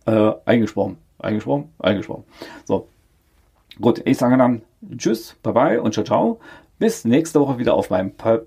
äh, 0.06 0.32
eingesprochen. 0.46 0.98
Eingesprochen? 1.20 1.70
Eingesprochen. 1.80 2.24
So. 2.66 2.88
Gut, 3.82 4.02
ich 4.06 4.18
sage 4.18 4.38
dann 4.38 4.62
Tschüss, 4.98 5.36
bye 5.42 5.54
bye 5.54 5.82
und 5.82 5.94
ciao, 5.94 6.06
ciao. 6.06 6.40
Bis 6.78 7.06
nächste 7.06 7.40
Woche 7.40 7.58
wieder 7.58 7.74
auf 7.74 7.90
meinem 7.90 8.12
pa 8.16 8.42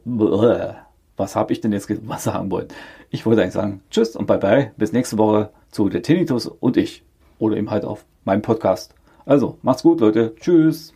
Was 1.17 1.37
habe 1.37 1.53
ich 1.53 1.61
denn 1.61 1.73
jetzt 1.73 1.91
was 2.07 2.25
sagen 2.25 2.51
wollen? 2.51 2.69
Ich 3.11 3.27
wollte 3.27 3.43
eigentlich 3.43 3.55
sagen 3.55 3.81
Tschüss 3.91 4.15
und 4.15 4.27
bye 4.27 4.39
bye. 4.39 4.73
Bis 4.77 4.93
nächste 4.93 5.19
Woche 5.19 5.51
zu 5.71 5.89
der 5.89 6.03
Tinnitus 6.03 6.47
und 6.47 6.77
ich. 6.77 7.05
Oder 7.39 7.57
eben 7.57 7.71
halt 7.71 7.85
auf 7.85 8.05
meinem 8.25 8.43
Podcast. 8.43 8.95
Also, 9.25 9.59
macht's 9.63 9.83
gut, 9.83 10.01
Leute. 10.01 10.35
Tschüss. 10.37 10.96